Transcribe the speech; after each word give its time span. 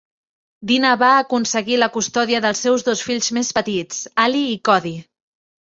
Dina 0.71 0.93
va 1.01 1.09
aconseguir 1.17 1.77
la 1.83 1.89
custòdia 1.99 2.41
dels 2.47 2.63
seus 2.67 2.87
dos 2.89 3.07
fills 3.11 3.31
més 3.39 3.55
petits, 3.59 4.01
Ali 4.25 4.43
i 4.57 4.61
Cody. 4.71 4.99